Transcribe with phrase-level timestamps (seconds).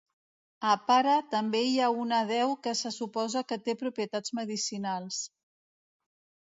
[0.69, 5.25] A Para també hi ha una deu que se suposa que té propietats medicinals.